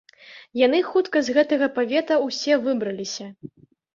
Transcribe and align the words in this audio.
Яны 0.59 0.79
хутка 0.91 1.21
з 1.27 1.35
гэтага 1.35 1.67
павета 1.77 2.17
ўсе 2.27 2.57
выбраліся. 2.65 3.29